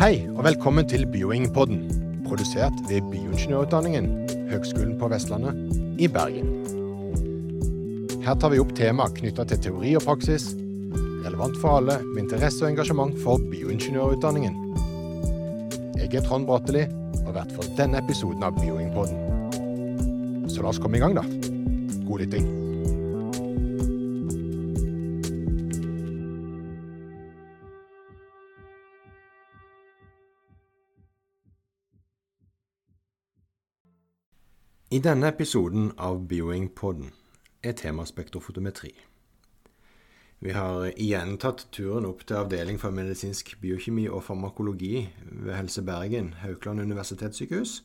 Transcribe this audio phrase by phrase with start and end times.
[0.00, 1.82] Hei, og velkommen til Bioingpodden,
[2.24, 4.06] produsert ved Bioingeniørutdanningen,
[4.48, 5.52] Høgskolen på Vestlandet
[6.00, 6.46] i Bergen.
[8.24, 10.54] Her tar vi opp tema knytta til teori og praksis,
[11.26, 14.56] relevant for alle med interesse og engasjement for bioingeniørutdanningen.
[15.98, 16.86] Jeg er Trond Bratteli,
[17.26, 20.48] og vert for denne episoden av Bioingpodden.
[20.48, 21.28] Så la oss komme i gang, da.
[22.08, 22.59] God lytting.
[34.92, 37.12] I denne episoden av Bioing-podden
[37.62, 38.88] er tema spektrofotometri.
[40.42, 45.84] Vi har igjen tatt turen opp til Avdeling for medisinsk biokjemi og farmakologi ved Helse
[45.86, 47.76] Bergen, Haukeland universitetssykehus,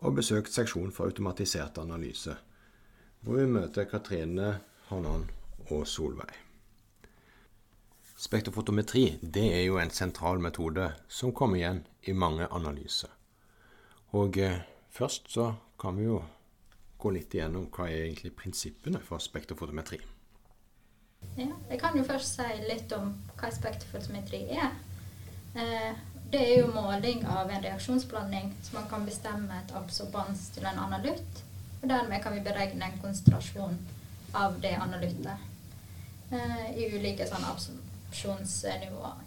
[0.00, 2.38] og besøkt seksjon for automatisert analyse,
[3.20, 5.28] hvor vi møter Katrine, Hanan
[5.68, 6.40] og Solveig.
[8.16, 13.12] Spektrofotometri det er jo en sentral metode som kommer igjen i mange analyser.
[14.16, 16.20] Og eh, først så kan vi jo
[17.00, 20.00] gå litt igjennom hva er egentlig prinsippene for spektrofotometri.
[21.36, 24.72] Ja, jeg kan jo først si litt om hva spektrofotometri er.
[25.54, 25.92] Eh,
[26.30, 30.78] det er jo måling av en reaksjonsblanding, så man kan bestemme et absorbans til en
[30.84, 31.42] analytt.
[31.80, 33.78] Og dermed kan vi beregne en konsentrasjon
[34.36, 35.36] av det analyttet
[36.30, 39.26] eh, i ulike sånn absorpsjonsnivåer.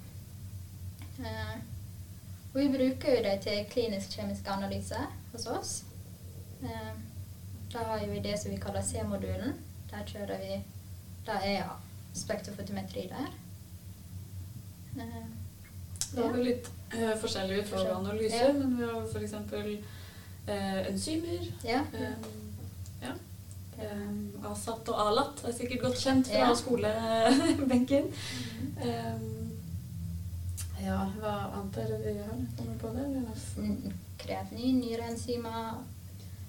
[2.54, 5.00] Og vi bruker jo det til klinisk-kjemisk analyse
[5.32, 5.72] hos oss.
[6.64, 6.92] Eh,
[7.74, 9.56] da har vi det som vi kaller C-modulen.
[9.92, 10.60] Der kjører vi
[11.26, 11.70] Da er
[12.14, 13.30] spektrofotometri der.
[16.14, 18.52] Det har vel litt eh, forskjellig ut fra analyse, ja.
[18.54, 19.34] men vi har f.eks.
[20.46, 21.48] Eh, enzymer.
[21.66, 21.80] ja.
[21.94, 22.28] Eh,
[23.02, 23.14] ja.
[23.80, 24.12] Eh,
[24.52, 26.56] ASAT og ALAT er sikkert godt kjent fra Ja.
[26.60, 28.12] skolebenken.
[28.84, 29.16] Eh,
[30.82, 32.40] ja, hva annet er det vi har?
[32.58, 33.06] Kommer på det?
[33.06, 33.44] eller?
[33.58, 33.94] Mm,
[34.24, 35.84] Kreatinin, nyreenzymer,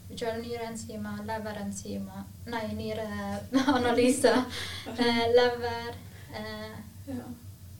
[0.08, 4.34] vi kjører nyreenzymer, leverenzymer Nei, nyreanalyse.
[4.98, 5.94] Eh, lever
[6.34, 6.74] eh,
[7.08, 7.24] Ja.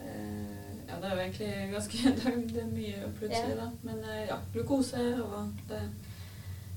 [0.00, 2.14] Eh, ja, det er jo egentlig ganske
[2.54, 3.60] Det er, mye plutselig, Ja.
[3.64, 3.70] da.
[3.82, 5.80] Men eh, ja, glukose og det,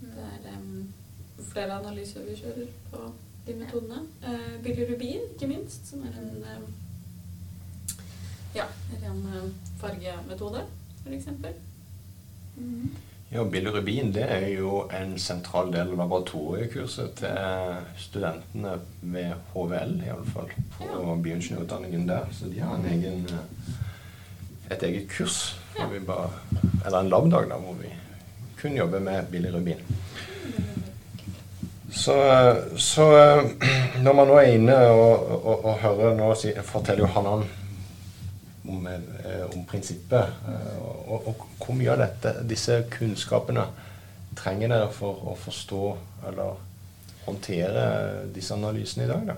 [0.02, 0.94] det er um,
[1.52, 3.12] flere analyser vi kjører på
[3.48, 4.02] de metodene.
[4.24, 6.68] Eh, bilirubin, ikke minst, som er en em,
[8.58, 8.66] ja,
[9.02, 9.52] ren em,
[9.82, 10.64] fargemetode,
[11.04, 11.28] f.eks.
[12.58, 12.88] Mm.
[13.30, 20.54] Ja, Bilirubin det er jo en sentral del av laboratoriekurset til studentene ved HVL, iallfall.
[20.78, 21.16] På Ja.
[21.26, 22.30] bioingeniørutdanningen der.
[22.32, 25.88] Så de har en egen, eh, et eget kurs, Ja.
[25.92, 26.30] vi bare,
[26.86, 27.92] eller en labdag, da, hvor vi
[28.62, 29.84] kun jobber med bilirubin.
[31.92, 32.16] Så,
[32.78, 33.06] så
[34.04, 37.44] når man nå er inne og, og, og hører Nå si, forteller jo Hanan
[38.96, 40.34] eh, om prinsippet.
[40.48, 40.78] eh,
[41.08, 43.64] Og, og hvor mye av dette, disse kunnskapene
[44.38, 45.82] trenger dere for å forstå
[46.30, 46.58] eller
[47.26, 47.86] håndtere
[48.36, 49.26] disse analysene i dag?
[49.32, 49.38] da?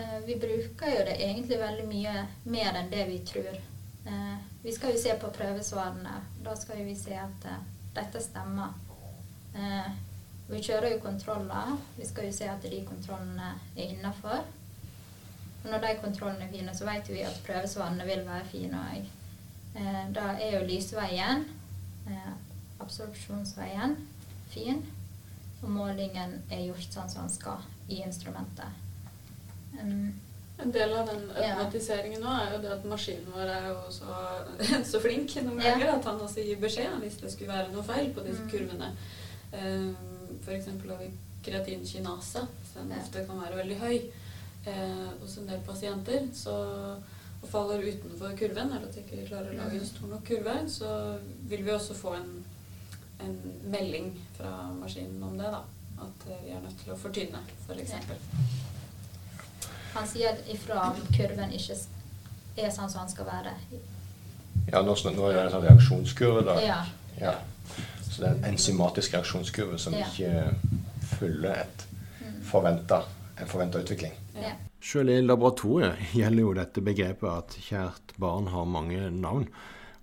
[0.00, 2.14] eh, Vi bruker jo det egentlig veldig mye
[2.44, 3.60] mer enn det vi tror.
[4.62, 6.18] Vi skal jo se på prøvesvarene.
[6.44, 7.46] Da skal vi se at
[7.96, 8.74] dette stemmer.
[10.48, 11.70] Vi kjører jo kontroller.
[11.96, 14.44] Vi skal jo se at de kontrollene er innafor.
[15.64, 19.06] Og når de kontrollene er fine, så vet vi at prøvesvarene vil være fine òg.
[19.76, 21.44] Eh, da er jo lysveien,
[22.06, 22.32] eh,
[22.80, 23.96] absorpsjonsveien,
[24.52, 24.82] fin.
[25.62, 28.68] Og målingen er gjort sånn som den skal i instrumentet.
[29.80, 30.12] Um,
[30.62, 34.18] En del av den automatiseringen nå er jo det at maskinen vår er jo så,
[34.92, 35.72] så flink noen Ja.
[35.72, 38.50] ganger at han også gir beskjed hvis det skulle være noe feil på disse Mm.
[38.52, 38.92] kurvene.
[39.52, 39.96] Um,
[40.44, 40.66] F.eks.
[40.66, 41.10] har vi
[41.42, 43.00] kreatinkinase, som Ja.
[43.00, 43.98] ofte kan være veldig høy
[44.66, 46.26] eh, hos en del pasienter.
[46.34, 46.54] Så
[47.44, 50.52] og faller utenfor kurven, eller at de ikke klarer å lage en stor nok kurve,
[50.72, 51.18] så
[51.50, 52.30] vil vi også få en,
[53.20, 53.34] en
[53.68, 54.06] melding
[54.38, 55.50] fra maskinen om det.
[55.52, 55.60] da.
[56.06, 57.92] At eh, vi er nødt til å fortynne, f.eks.
[59.94, 61.76] Han sier ifra om kurven ikke
[62.64, 63.52] er sånn som han skal være.
[64.72, 66.42] Ja, Nå, nå er det en sånn reaksjonskurve.
[66.48, 66.54] da.
[66.64, 66.78] Ja.
[67.20, 67.34] Ja.
[68.08, 70.06] Så det er en enzymatisk reaksjonskurve som Ja.
[70.08, 70.54] ikke
[71.18, 71.84] følger et
[72.20, 72.42] Mm.
[72.50, 73.02] forventa,
[73.40, 74.12] en forventa utvikling.
[74.34, 74.52] Ja.
[74.84, 79.48] Selv i laboratoriet gjelder jo dette begrepet at kjært barn har mange navn.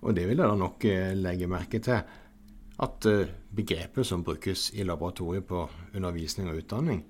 [0.02, 2.02] Og det vil jeg da nok eh, legge merke til.
[2.82, 5.64] At eh, begrepet som brukes i laboratoriet på
[5.94, 7.04] undervisning og utdanning,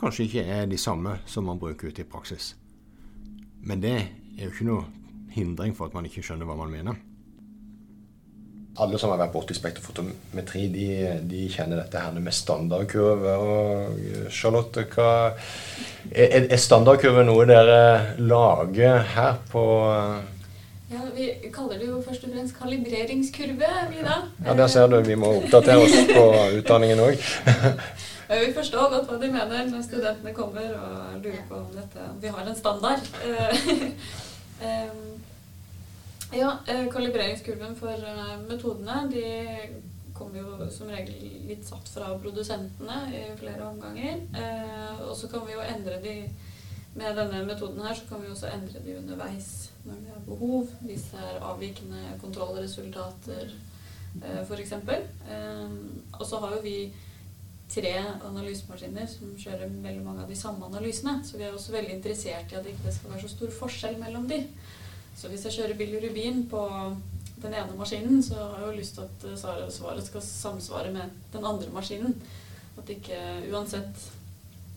[0.00, 2.54] kanskje ikke er de samme som man bruker ute i praksis.
[3.66, 4.86] Men det er jo ikke noe
[5.36, 6.98] hindring for at man ikke skjønner hva man mener.
[8.76, 10.86] Alle som har vært borti spektrofotometri, de,
[11.24, 13.32] de kjenner dette her med standardkurve.
[13.40, 15.32] Og eh, Charlotte, hva
[16.12, 17.78] er, er standardkurve noe dere
[18.20, 19.62] lager her på
[20.92, 24.16] Ja, Vi kaller det jo først og fremst kalibreringskurve, vi da.
[24.44, 26.26] Ja, Der ser du, vi må oppdatere oss på
[26.60, 27.16] utdanningen òg.
[28.26, 32.26] Vi forstår godt hva de mener når studentene kommer og lurer på om dette vi
[32.34, 32.98] har en standard.
[36.32, 39.26] Ja, eh, kalibreringskurven for eh, metodene de
[40.16, 41.14] kommer jo som regel
[41.46, 44.24] litt satt fra produsentene i flere omganger.
[44.34, 46.16] Eh, og så kan vi jo endre de
[46.96, 50.70] med denne metoden her så kan vi også endre de underveis når vi har behov.
[50.80, 53.52] Hvis det er avvikende kontrollresultater
[54.48, 54.72] f.eks.
[56.16, 56.78] Og så har jo vi
[57.68, 57.92] tre
[58.24, 61.18] analysemaskiner som kjører veldig mange av de samme analysene.
[61.28, 64.00] Så vi er også veldig interessert i at det ikke skal være så stor forskjell
[64.00, 64.40] mellom de.
[65.16, 66.62] Så hvis jeg kjører bilirubin på
[67.42, 71.14] den ene maskinen, så har jeg jo lyst til at eh, svaret skal samsvare med
[71.32, 72.16] den andre maskinen.
[72.76, 73.20] At ikke
[73.52, 74.10] uansett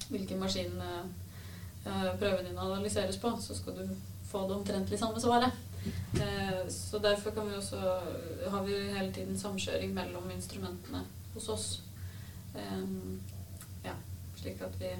[0.09, 1.01] hvilken maskin eh,
[1.85, 3.95] eh, prøven din analyseres på, så skal du
[4.29, 5.51] få det omtrentlig samme svaret.
[6.69, 7.77] Så derfor vi også,
[8.51, 11.67] har vi hele tiden samkjøring mellom instrumentene hos oss.
[13.85, 13.93] Ja,
[14.35, 14.91] slik at vi,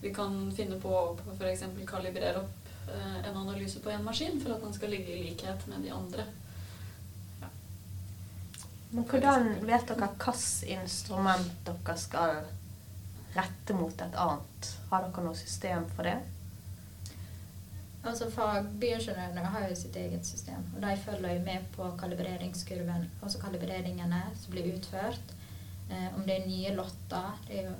[0.00, 1.66] vi kan finne på å f.eks.
[1.90, 5.84] kalibrere opp en analyse på en maskin for at den skal ligge i likhet med
[5.86, 6.26] de andre.
[8.94, 12.44] Men hvordan vet dere hvilket instrument dere skal
[13.34, 14.70] rette mot et annet?
[14.92, 16.18] Har dere noe system for det?
[18.04, 23.40] Altså Fagbioingeniørene har jo sitt eget system, og de følger jo med på kalibreringskurven, altså
[23.40, 25.32] kalibreringene som blir utført.
[25.88, 27.40] Eh, om det er nye lotter.
[27.48, 27.74] Det er jo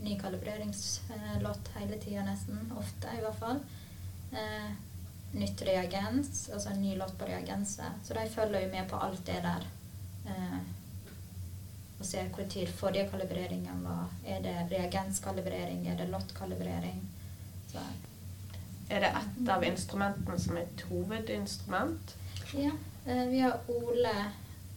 [0.00, 2.72] ny kalibreringslott hele tida nesten.
[2.76, 3.60] Ofte, i hvert fall.
[4.32, 4.70] Eh,
[5.32, 8.02] nytt reagens, altså en ny lott på reagenset.
[8.04, 9.66] Så de følger jo med på alt det der.
[10.26, 10.60] Eh,
[12.00, 14.08] og ser tid forrige kalibreringen var.
[14.26, 15.86] Er det reagenskalibrering?
[15.88, 17.02] Er det lottkalibrering?
[17.72, 17.78] Så
[18.90, 22.16] Er det ett av instrumentene som er et hovedinstrument?
[22.54, 22.70] Ja,
[23.06, 24.14] eh, vi har Ole,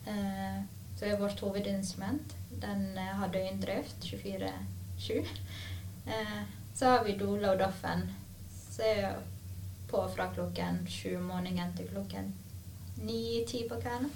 [0.05, 0.59] eh,
[0.97, 2.35] som er vårt hovedinstrument.
[2.61, 5.25] Den har døgndrift 24-7.
[6.05, 6.43] Eh,
[6.75, 8.11] så har vi Dole og Doffen,
[8.69, 9.15] Så er
[9.93, 12.33] på fra klokken sju om morgenen til klokken
[13.03, 14.09] ni-ti på kvelden.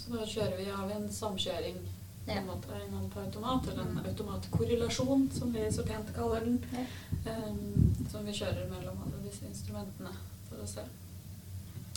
[0.00, 1.80] Så da kjører vi av en samkjøring
[2.24, 6.58] på en måte innan på automat, eller en automatkorrelasjon, som vi så pent kaller den.
[6.72, 6.84] Ja.
[7.26, 10.12] um, som vi kjører mellom alle disse instrumentene
[10.48, 10.84] for å se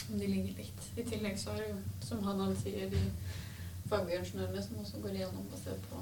[0.10, 0.90] om de ligger likt.
[0.98, 3.04] I tillegg så har jo, som Hanan sier, de
[3.90, 6.01] fagbjørnsnørene som også går igjennom og ser på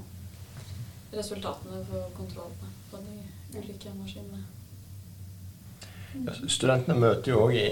[1.12, 3.20] resultatene for kontrollene på de
[3.60, 4.42] ulike maskinene.
[6.12, 7.68] Studentene møter jo òg i,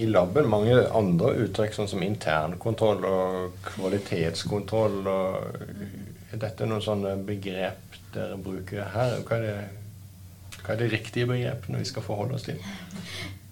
[0.00, 5.02] i laben mange andre uttrykk, sånn som internkontroll og kvalitetskontroll.
[5.12, 5.92] Og,
[6.32, 9.18] er dette noen sånne begrep dere bruker her?
[9.28, 12.60] Hva er, det, hva er det riktige begrepene vi skal forholde oss til?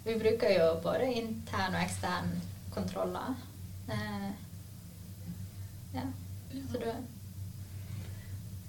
[0.07, 2.33] Vi bruker jo både intern og ekstern
[2.73, 3.35] kontroller.
[3.93, 4.29] Eh,
[5.99, 6.07] ja,
[6.71, 6.91] så du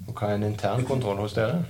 [0.09, 1.61] Og hva er en intern kontroll hos dere?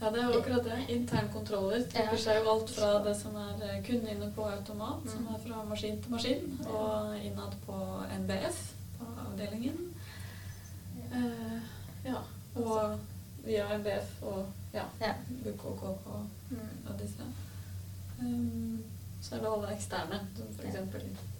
[0.00, 0.78] Ja, det er jo akkurat det.
[0.94, 2.16] Internkontroller Ja.
[2.16, 5.34] seg jo alt fra det som er eh, kun inne på automat, som Mm.
[5.34, 7.78] er fra maskin til maskin, og innad på
[8.20, 8.60] NBF,
[8.98, 9.94] på avdelingen.
[11.12, 11.60] Eh,
[12.04, 12.20] ja,
[12.54, 12.98] og
[13.44, 15.14] via NBF og ja, Ja.
[15.44, 16.58] BUK og Mm.
[16.88, 17.22] og disse.
[18.20, 18.84] Um,
[19.22, 20.76] så er det alle eksterne, som f.eks.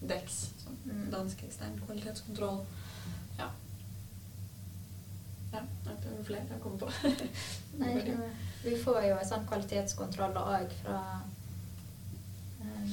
[0.08, 0.30] DEX,
[0.64, 1.10] som Mm.
[1.12, 2.60] dansk ekstern kvalitetskontroll.
[3.38, 3.46] Ja.
[5.52, 6.88] Ja, det er vel flere jeg kommer på.
[7.80, 7.94] Nei,
[8.64, 10.98] vi får jo en sånn kvalitetskontroll òg fra
[12.60, 12.90] um,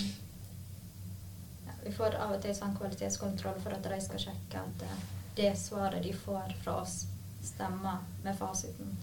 [1.66, 4.96] ja, Vi får av og til sånn kvalitetskontroll for at de skal sjekke at uh,
[5.36, 7.02] det svaret de får fra oss,
[7.44, 8.94] stemmer med fasiten.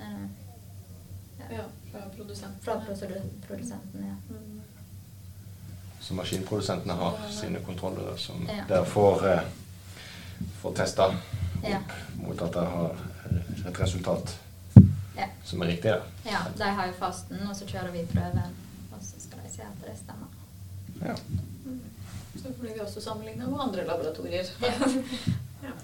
[0.00, 0.28] Eh,
[1.50, 2.60] Ja, fra produsenten.
[2.64, 4.16] Fra produ- produsenten, ja.
[4.34, 4.60] Mm.
[6.00, 8.64] Så maskinprodusentene har sine kontroller som Ja.
[8.68, 9.40] dere får, eh,
[10.62, 11.06] får testa
[11.68, 11.76] Ja.
[11.76, 12.96] opp mot at dere har
[13.68, 14.34] et resultat
[15.16, 15.26] Ja.
[15.44, 15.90] som er riktig.
[15.90, 16.00] Da.
[16.30, 16.38] ja.
[16.58, 18.54] De har jo fasten, og så kjører vi prøven,
[18.92, 20.28] og så skal de se at det stemmer.
[21.04, 21.14] Ja.
[21.66, 21.80] Mm.
[22.42, 24.46] Så blir vi også sammenligna med andre laboratorier.
[25.66, 25.74] ja.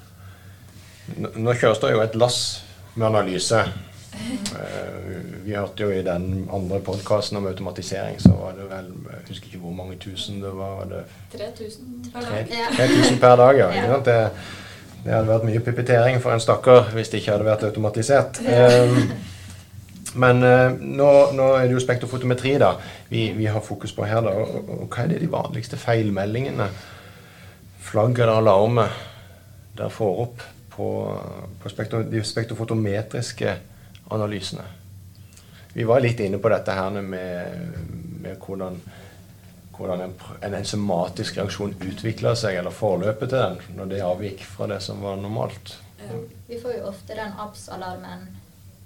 [1.16, 2.40] Nå nå kjøres det jo et lass
[2.94, 3.60] med analyse.
[4.16, 9.26] Eh, Vi hørte jo i den andre podkasten om automatisering, så var det vel Jeg
[9.28, 10.72] husker ikke hvor mange tusen det var.
[10.80, 11.02] var det
[11.38, 12.48] 3000 per Tre- dag.
[12.76, 13.68] 3000 per dag, ja.
[13.74, 13.98] Ja.
[14.00, 14.30] Det,
[15.06, 18.42] det hadde vært mye pipittering for en stakkar hvis det ikke hadde vært automatisert.
[18.46, 19.08] Um,
[20.16, 22.70] men eh, nå, nå er det jo spektrofotometri da,
[23.10, 24.22] vi, vi har fokus på her.
[24.24, 26.70] da, og, og Hva er det de vanligste feilmeldingene,
[27.84, 28.94] flagg eller alarmer,
[29.76, 30.88] der får opp på,
[31.60, 33.52] på spektro, de spektrofotometriske
[34.16, 34.64] analysene?
[35.76, 37.68] Vi var litt inne på dette her med,
[38.22, 38.80] med hvordan,
[39.76, 44.66] hvordan en, en enzymatisk reaksjon utvikla seg, eller forløpet til den, når det avvik fra
[44.70, 45.76] det som var normalt.
[46.00, 46.20] Ja.
[46.48, 48.28] Vi får jo ofte den ABS-alarmen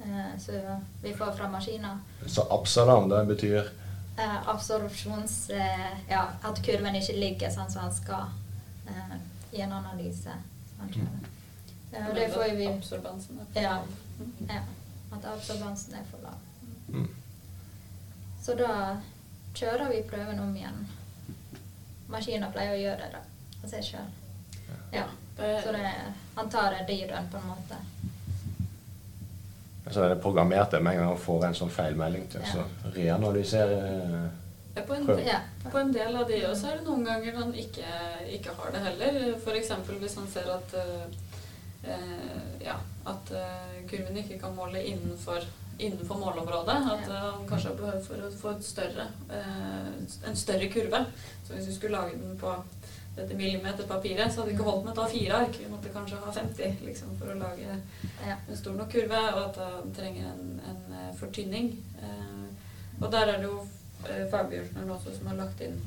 [0.04, 1.98] eh, som vi får fra maskiner.
[2.26, 3.70] Så absalarm, det betyr
[4.20, 5.50] Eh, absorpsjons...
[5.50, 8.26] Eh, ja, at kurven ikke ligger sånn som den skal
[8.90, 9.14] eh,
[9.56, 10.34] i en analyse.
[10.80, 11.06] Mm.
[11.92, 13.78] Eh, det får jo vi Absorbansen er for Ja.
[14.50, 14.60] ja,
[15.16, 16.36] At absorbansen er for lav.
[16.88, 17.08] mm.
[18.42, 19.00] Så da
[19.54, 20.86] kjører vi prøven om igjen.
[22.10, 23.22] Maskinen pleier å gjøre det da.
[23.62, 24.10] av seg sjøl.
[24.92, 25.06] Ja.
[25.36, 25.90] Så det,
[26.36, 27.78] han tar det dyrøen på en måte.
[29.90, 32.52] Så er det programmert det med en gang han får en sånn feilmelding til Ja.
[32.52, 34.30] så reanalysere
[34.74, 35.40] Ja, på, en, Ja.
[35.70, 37.88] på en del av de også er det noen ganger han ikke,
[38.36, 39.34] ikke har det heller.
[39.36, 39.72] F.eks.
[39.98, 42.76] hvis han ser at, uh, eh, ja,
[43.06, 45.42] at uh, kurven ikke kan måle innenfor,
[45.86, 46.76] innenfor målområdet.
[46.92, 47.14] At Ja.
[47.14, 51.04] eh, han kanskje har behov for å få et større, eh, en større kurve.
[51.46, 52.54] Så hvis vi skulle lage den på
[53.16, 55.58] dette millimeterpapiret, så hadde det ikke holdt med å ta fire ark.
[55.58, 57.80] Vi måtte kanskje ha 50 liksom, for å lage
[58.48, 61.72] en stor nok kurve, og at han trenger en, en eh, fortynning.
[63.00, 63.66] Og der er det jo
[64.08, 65.80] eh, også som har lagt inn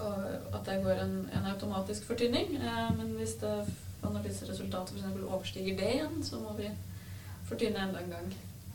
[0.00, 2.54] og at det går en, en automatisk fortynning.
[2.96, 3.66] Men hvis det
[4.02, 5.24] analyseresultatet f.eks.
[5.28, 6.70] overstiger det igjen, så må vi
[7.48, 8.30] fortynne enda en gang.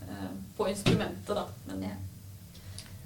[0.08, 1.46] Eh, på instrumentet, da.
[1.66, 1.94] Men Ja.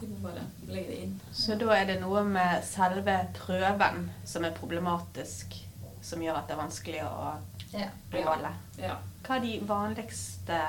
[0.00, 1.20] vi må bare legge det inn.
[1.32, 5.56] Så da er det noe med selve prøven som er problematisk,
[6.02, 7.36] som gjør at det er vanskelig å
[7.72, 7.88] Ja.
[8.12, 8.52] måle.
[8.78, 8.96] Ja.
[9.24, 10.60] Hva er de vanligste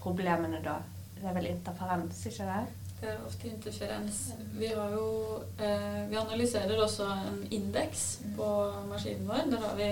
[0.00, 0.78] problemene da?
[1.16, 2.66] Det er vel interferens, ikke det?
[3.02, 4.32] Det er ofte interferens.
[4.58, 8.48] Vi, har jo, eh, vi analyserer også en indeks på
[8.88, 9.50] maskinen vår.
[9.50, 9.88] Der har vi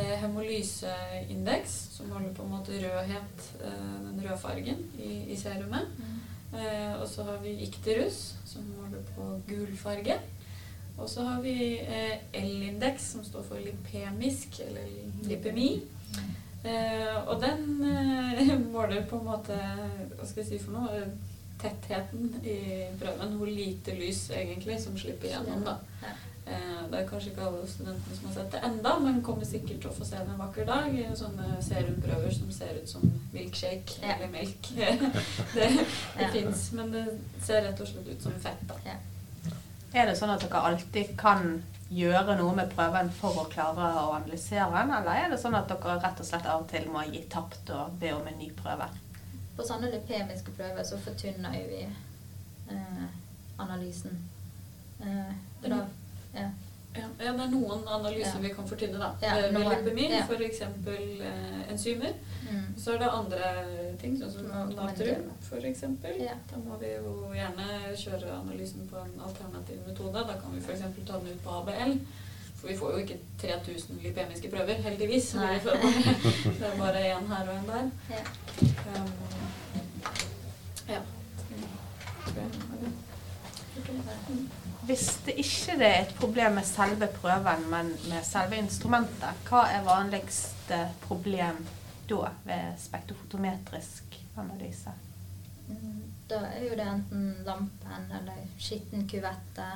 [0.00, 5.90] hemolyseindeks, som holder på en måte rødhet, eh, den røde fargen i, i serumet.
[6.54, 10.18] Eh, og så har vi ikterus, som holder på gul farge.
[10.98, 14.90] Og så har vi eh, L-indeks, som står for lipemisk, eller
[15.26, 15.82] lipemi.
[16.64, 19.56] Eh, og den eh, måler på en måte
[20.14, 21.00] Hva skal jeg si for noe?
[21.60, 23.34] Tettheten i prøven.
[23.38, 25.64] Hvor lite lys egentlig som slipper gjennom.
[25.66, 25.78] da.
[26.46, 29.80] Eh, det er kanskje ikke alle studentene som har sett det enda, men kommer sikkert
[29.80, 30.94] til å få se det en vakker dag.
[30.94, 34.14] i Sånne serumprøver som ser ut som milkshake Ja.
[34.16, 34.68] eller melk.
[34.76, 35.06] det
[35.54, 35.86] det
[36.20, 36.28] Ja.
[36.32, 37.04] fins, men det
[37.42, 38.66] ser rett og slett ut som fett.
[38.68, 38.74] da.
[38.84, 38.96] Ja.
[39.94, 44.12] Er det sånn at dere alltid kan gjøre noe med prøven for å klare å
[44.16, 47.04] analysere den, eller er det sånn at dere rett og slett av og til må
[47.12, 48.88] gi tapt og be om en ny prøve?
[49.56, 51.84] På sånne lipemiske prøver så fortynner vi
[52.70, 53.04] eh,
[53.58, 54.18] analysen.
[55.00, 55.32] Eh,
[55.62, 55.86] da,
[56.34, 56.50] ja.
[56.94, 59.08] Ja, det er noen analyser vi kan fortynne, da.
[59.22, 60.20] Ja, Ved lepemi, ja.
[60.28, 60.60] f.eks.
[60.62, 62.12] Eh, enzymer.
[62.46, 62.68] Mm.
[62.78, 63.48] Så er det andre
[63.98, 65.82] ting, sånn som natrium f.eks.
[66.20, 66.36] Ja.
[66.52, 70.22] Da må vi jo gjerne kjøre analysen på en alternativ metode.
[70.28, 70.84] Da kan vi f.eks.
[71.02, 71.96] ta den ut på ABL.
[72.60, 75.32] For vi får jo ikke 3000 lipemiske prøver, heldigvis.
[75.34, 76.14] Så Vi får bare,
[76.60, 77.90] det er bare én her og én der.
[78.14, 78.22] Ja.
[78.94, 79.10] Um,
[80.94, 81.02] ja.
[82.22, 82.92] Tror jeg var det.
[82.92, 83.02] Mm.
[84.84, 89.62] Hvis det ikke det er et problem med selve prøven, men med selve instrumentet, hva
[89.72, 91.62] er vanligste problem
[92.08, 94.92] da ved spektrofotometrisk analyse?
[95.68, 99.66] Mm, Da er jo det enten lampen eller skitten kuvette.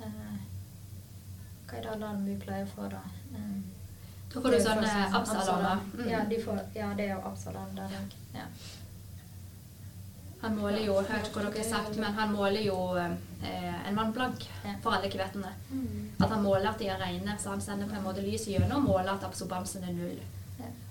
[0.00, 0.36] Eh,
[1.66, 3.02] hva er det alarm vi pleier å få, da?
[3.34, 3.56] Eh,
[4.34, 5.82] Da får du sånne absalarmer.
[5.94, 6.08] Mm.
[6.10, 8.16] Ja, de får, ja, det er jo absalarm der òg.
[8.34, 8.44] Ja.
[10.46, 13.88] Han måler jo, jeg vet ikke hva dere har sagt, men han måler jo eh,
[13.88, 14.44] en mann blank
[14.84, 15.50] for alle kuvettene.
[15.72, 16.12] Mm.
[16.22, 18.86] At han måler at de er rene, så han sender på en måte lyset gjennom
[18.86, 20.20] og måler at absorbansen er null.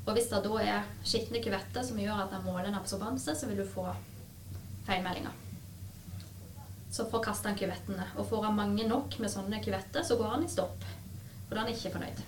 [0.06, 3.48] Og hvis det da er skitne kvetter som gjør at han måler en absorbanse, så
[3.50, 3.88] vil du få
[4.86, 5.34] feilmeldinger.
[6.92, 8.06] Så forkaster han kuvettene.
[8.20, 10.86] Og får han mange nok med sånne kuvetter, så går han i stopp.
[11.48, 12.22] For da er han ikke fornøyd.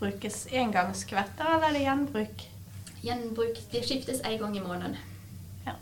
[0.00, 2.46] Brukes engangskvetter, eller er det gjenbruk?
[3.06, 4.96] Gjenbruk de skiftes én gang i måneden.
[5.66, 5.76] Ja.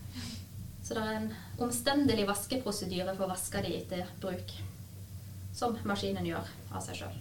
[0.85, 1.31] Så det er en
[1.65, 4.53] omstendelig vaskeprosedyre for å vaske de etter bruk.
[5.55, 7.17] Som maskinen gjør av seg sjøl.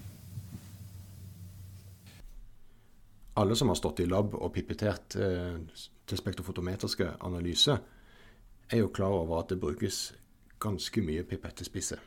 [3.39, 5.55] Alle som har stått i lab og pipetert eh,
[6.05, 7.77] til spektrofotometriske analyse,
[8.69, 10.12] er jo klar over at det brukes
[10.62, 12.01] ganske mye pipettespisser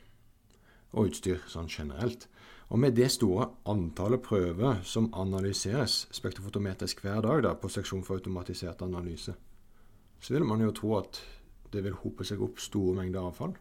[0.93, 2.29] og utstyr sånn generelt.
[2.69, 8.19] Og med det store antallet prøver som analyseres spektrofotometrisk hver dag da, på seksjon for
[8.19, 9.35] automatisert analyse,
[10.21, 11.21] så vil man jo tro at
[11.73, 13.55] det vil hope seg opp store mengder avfall.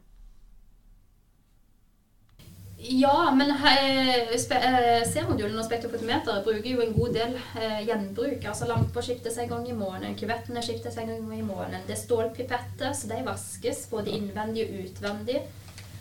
[2.77, 8.43] Ja, men eh, eh, C-modulen og spektrofotometeret bruker jo en god del eh, gjenbruk.
[8.43, 11.85] Altså Lamper skiftes en gang i måneden, kuvettene skiftes en gang i måneden.
[11.88, 15.39] Det er stålpipetter, så de vaskes både innvendig og utvendig.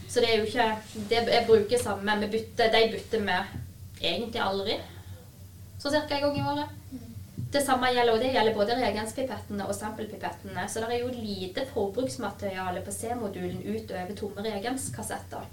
[0.09, 0.67] Så det er jo ikke
[1.11, 4.79] det Jeg bruker samme vi bytter, De bytter vi egentlig aldri.
[5.79, 6.05] Så ca.
[6.11, 7.01] en gang i året.
[7.55, 10.65] Det samme gjelder, og det gjelder både reagenspipettene og sampelpipettene.
[10.69, 15.45] Så det er jo lite forbruksmateriale på C-modulen utover tomme reagenskassetter.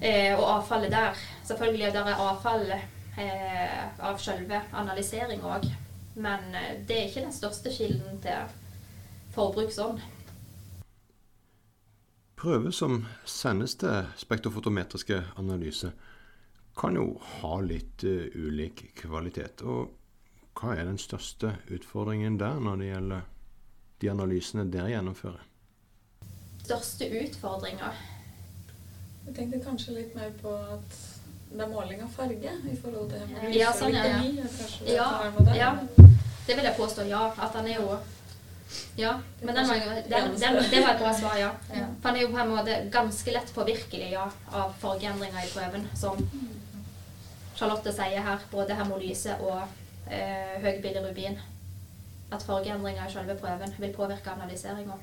[0.00, 1.20] Eh, og avfallet der.
[1.44, 5.68] Selvfølgelig der er avfall eh, av selve analysering òg.
[6.16, 8.56] Men eh, det er ikke den største kilden til
[9.34, 10.00] forbruk sånn.
[12.40, 15.90] Prøver som sendes til spektrofotometriske analyse,
[16.80, 19.60] kan jo ha litt eh, ulik kvalitet.
[19.60, 19.90] Og
[20.56, 23.28] hva er den største utfordringen der når det gjelder
[24.00, 25.44] de analysene dere gjennomfører?
[26.64, 27.92] Største utfordringa
[29.26, 30.98] Jeg tenkte kanskje litt mer på at
[31.50, 35.08] det er måling av farge i forhold til hemorolyse Ja, sånn, ja, ja.
[35.50, 35.70] Ja, ja.
[36.46, 37.26] Det vil jeg påstå, ja.
[37.36, 37.98] At den er jo
[38.96, 39.18] Ja.
[39.42, 41.50] Men den var, den, den, det var et bra svar, ja.
[41.74, 41.89] Ja.
[42.00, 44.24] For han er jo på en måte ganske lett påvirkelig ja,
[44.56, 45.82] av fargeendringer i prøven.
[46.00, 46.16] Som
[47.58, 49.60] Charlotte sier her, både hemolyse og
[50.08, 51.36] eh, høy bilirubin.
[52.32, 54.96] At fargeendringer i selve prøven vil påvirke analyseringa.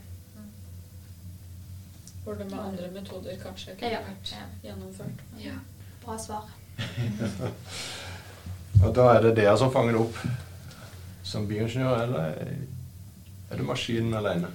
[2.23, 3.99] Hvor det med andre metoder kanskje kunne Ja.
[4.03, 4.33] vært
[4.65, 5.21] gjennomført.
[5.39, 5.53] Ja.
[6.03, 6.49] Bra svar.
[8.83, 10.17] Og da er det dere som fanger det opp
[11.27, 12.25] som bioingeniør, eller
[13.49, 14.47] er det maskinen alene?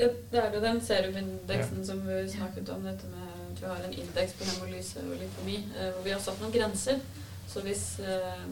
[0.00, 3.82] Ja, Det er jo den serumindeksen som vi snakket om, dette med at vi har
[3.84, 7.02] en indeks på hemolyse og lykemi, eh, hvor vi har satt noen grenser.
[7.50, 8.46] Så hvis eh,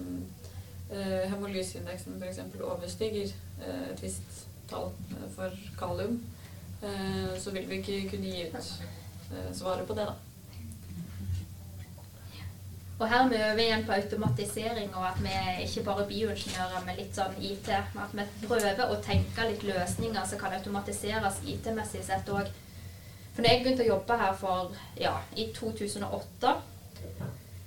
[0.92, 2.42] eh, hemolyseindeksen f.eks.
[2.60, 4.90] overstiger eh, et visst tall
[5.36, 6.18] for kalium,
[6.82, 8.72] eh, så vil vi ikke kunne gi ut
[9.56, 10.27] svaret på det, da.
[12.98, 17.14] Og her er vi igjen på automatisering, og at vi ikke bare bioingeniører, men litt
[17.14, 17.68] sånn IT.
[17.70, 22.50] At vi prøver å tenke litt løsninger som kan automatiseres IT-messig sett òg.
[23.36, 26.56] For når jeg begynte å jobbe her for, ja, i 2008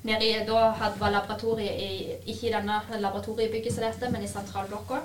[0.03, 4.27] nede i, Da hadde, var laboratoriet i, ikke i denne laboratoriebygget som dette, men i
[4.27, 4.99] sentralblokka.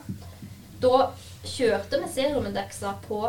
[0.83, 1.13] Da
[1.47, 3.21] kjørte vi serumindekser på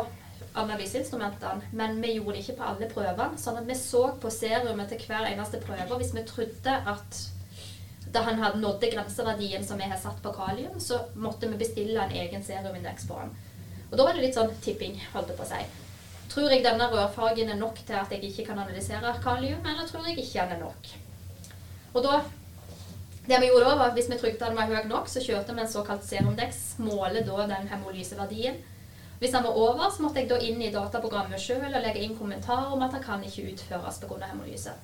[0.62, 3.40] analyseinstrumentene, men vi gjorde det ikke på alle prøvene.
[3.40, 5.98] Sånn at vi så på serumet til hver eneste prøve.
[6.00, 7.20] Hvis vi trodde at
[8.12, 12.00] da han hadde nådde grenseverdien som vi har satt på kalium, så måtte vi bestille
[12.00, 13.34] en egen serumindeks på han.
[13.90, 15.60] Og da var det litt sånn tipping, holdt jeg på å si.
[16.28, 20.08] Tror jeg denne rørfargen er nok til at jeg ikke kan analysere kalium, eller tror
[20.08, 20.90] jeg ikke den er nok?
[21.96, 22.18] Og da
[23.28, 25.52] det vi gjorde da, var at Hvis vi trykte den var høy nok, så kjørte
[25.52, 26.78] vi en såkalt serumdeks.
[26.80, 28.56] Måler da den hemolyseverdien.
[29.18, 32.14] Hvis den var over, så måtte jeg da inn i dataprogrammet sjøl og legge inn
[32.18, 34.18] kommentar om at den kan ikke utføres pga.
[34.30, 34.74] hemolyse.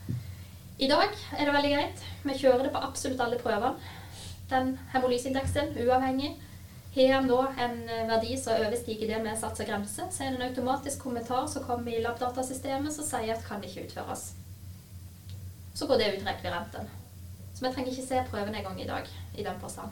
[0.78, 2.00] I dag er det veldig greit.
[2.24, 3.92] Vi kjører det på absolutt alle prøvene.
[4.50, 6.34] Den hemolyseindeksen, uavhengig.
[6.94, 10.48] Har han da en verdi som overstiger det vi satser grense, så er det en
[10.48, 14.28] automatisk kommentar som kommer i labdatasystemet som sier at kan ikke utføres.
[15.74, 16.90] Så går det ut rekvirenten.
[17.54, 19.90] Så vi trenger ikke se prøven engang i dag i den forstand.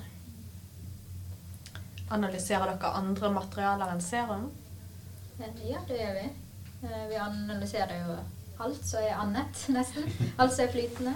[2.13, 4.49] Analyserer dere andre materialer enn serum?
[5.41, 6.29] Eh, Ja, det gjør vi.
[6.85, 8.17] Eh, Vi analyserer jo
[8.63, 10.09] alt som er annet, nesten.
[10.39, 11.15] Alt som er flytende.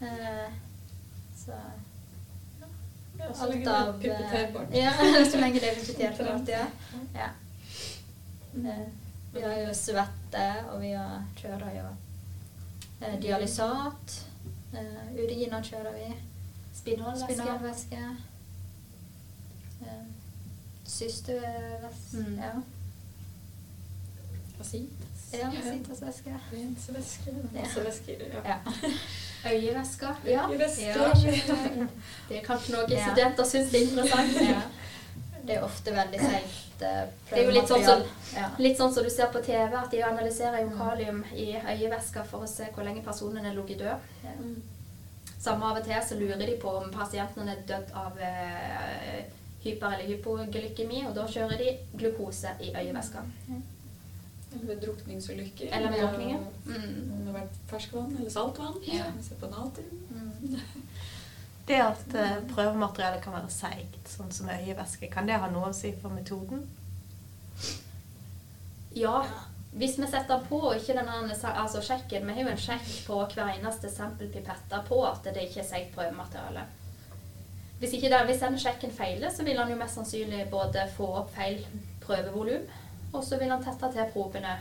[0.00, 0.50] Eh,
[1.44, 1.52] Så
[3.18, 4.74] Ja, så alt det er av.
[4.74, 4.92] Ja,
[5.30, 6.66] så lenge det er pipetterbart, ja.
[7.14, 7.28] ja.
[8.58, 8.86] Eh,
[9.34, 11.86] Vi har jo svette, og vi har, kjører jo
[13.00, 14.18] eh, dialysat.
[14.74, 16.10] Eh, Uriner kjører vi.
[16.74, 17.34] Spinalvæske.
[17.34, 18.02] Spinalvæske.
[20.86, 22.12] Systevæske.
[22.12, 22.38] Mm.
[22.38, 22.50] Ja.
[24.60, 24.88] Asin.
[25.32, 25.38] ja.
[25.38, 25.72] Ja.
[27.60, 28.14] Masse væsker.
[28.44, 28.56] Ja.
[29.52, 30.06] Øyevæske.
[30.26, 30.48] Ja.
[30.50, 30.82] Øyevæske.
[30.86, 30.94] Ja.
[32.28, 33.06] Det er kanskje noen Ja.
[33.08, 34.40] studenter syns er interessant.
[34.40, 34.60] Ja.
[35.46, 38.46] Det er ofte veldig seigt eh, Det er jo litt sånn som, ja.
[38.58, 42.46] litt sånn som du ser på TV, at de analyserer jo kalium i øyevæska for
[42.46, 44.06] å se hvor lenge personen er ligget død.
[44.40, 44.62] Mm.
[45.38, 49.24] Samme av og til så lurer de på om pasienten er dødd av eh,
[49.64, 53.22] hyper- eller hypoglykemi, og da kjører de glukose i øyevæska.
[54.54, 55.72] Eller ved drukningsulykker.
[55.76, 56.38] Eller ved Ja, drukninger.
[56.66, 57.12] Mm.
[57.12, 58.76] Om det har vært ferskvann eller saltvann.
[58.86, 59.08] Ja.
[59.16, 60.04] Vi ser på natrium.
[60.10, 60.60] Mm.
[61.68, 65.74] Det at eh, prøvematerialet kan være seigt, sånn som øyevæske, kan det ha noe å
[65.74, 66.66] si for metoden?
[68.94, 69.24] Ja,
[69.72, 72.90] hvis vi setter på og ikke den andre, altså sjekken, vi har jo en sjekk
[73.08, 76.66] på hver eneste sampelpipetter på at det ikke er seigt prøvemateriale.
[77.84, 81.04] Hvis, ikke den, hvis den sjekken feiler, så vil han jo mest sannsynlig både få
[81.18, 81.58] opp feil
[82.00, 82.62] prøvevolum,
[83.12, 84.54] og så vil han tette til probene.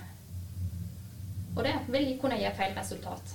[1.56, 3.32] Og det vil kunne gi feil resultat.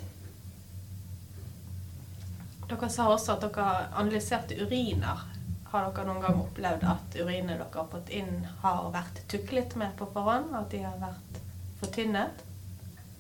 [2.68, 3.70] Dere sa også at dere
[4.03, 5.24] analyserte uriner.
[5.72, 9.96] Har dere noen gang opplevd at urinene dere har fått inn, har vært tuklet med
[9.96, 10.53] på forhånd?
[10.53, 11.40] At de har vært
[11.81, 12.44] fortynnet?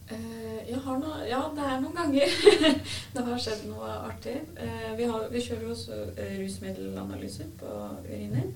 [0.08, 2.36] Eh, noe, ja, det er noen ganger
[3.14, 4.36] det har skjedd noe artig.
[4.56, 7.72] Eh, vi, har, vi kjører også eh, rusmiddelanalyser på
[8.06, 8.48] uriner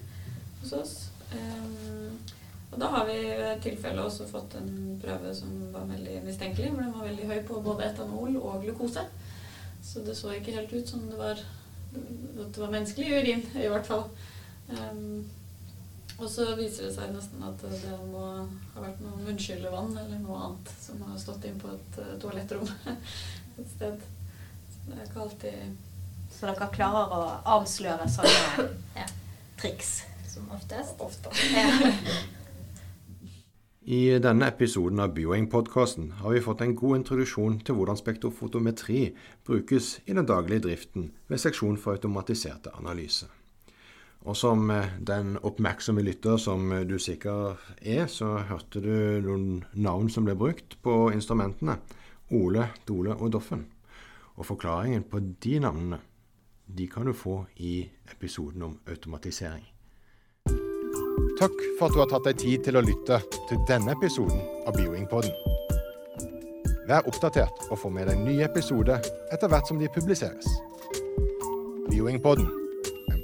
[0.63, 0.95] hos oss.
[1.33, 2.39] Eh,
[2.73, 6.81] og da har vi i tilfelle også fått en prøve som var veldig mistenkelig, for
[6.81, 9.05] den var veldig høy på både etanol og glukose.
[9.85, 11.43] Så det så ikke helt ut som det var,
[11.93, 14.07] det var menneskelig urin, i hvert fall.
[14.73, 15.27] Um,
[16.23, 18.25] og så viser det seg nesten at det må
[18.75, 22.69] ha vært noe munnskyllevann eller noe annet som har stått inn på et uh, toalettrom
[23.61, 24.05] et sted.
[24.69, 27.25] Så det er ikke alltid Så dere klarer å
[27.59, 28.69] avsløre sånne
[29.01, 29.09] Ja.
[29.61, 30.01] triks?
[30.33, 30.97] Som oftest.
[31.05, 31.29] ofte.
[31.53, 31.67] Ja.
[33.83, 39.09] I denne episoden av Bioing-podkasten har vi fått en god introduksjon til hvordan spektrofotometri
[39.45, 43.27] brukes i den daglige driften ved seksjon for automatiserte analyser.
[44.23, 49.65] Og som eh, den oppmerksomme lytter som eh, du sikkert er, så hørte du noen
[49.75, 51.81] navn som ble brukt på instrumentene.
[52.33, 53.67] Ole, Dole og Doffen.
[54.39, 55.99] Og forklaringen på de navnene
[56.73, 57.83] de kan du få i
[58.15, 59.67] episoden om automatisering.
[61.37, 63.19] Takk for at du har tatt deg tid til å lytte
[63.51, 65.35] til denne episoden av Bioing-podden.
[66.89, 69.03] Vær oppdatert og få med deg nye episoder
[69.35, 70.47] etter hvert som de publiseres.
[71.91, 72.62] Bioing-podden, en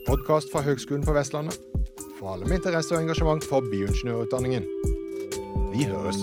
[0.08, 1.58] podkast fra Høgskolen på Vestlandet
[2.16, 4.64] for alle med interesse og engasjement for bioingeniørutdanningen.
[5.74, 6.22] Vi høres.